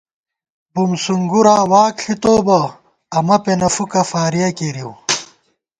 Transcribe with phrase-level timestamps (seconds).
[0.73, 2.59] بُم سُونگُرا واک ݪِتوؤ بہ،
[3.17, 4.91] امہ پېنہ فُوکہ فارِیَہ کېرِیؤ